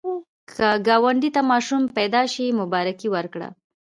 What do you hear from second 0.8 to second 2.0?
ګاونډي ته ماشوم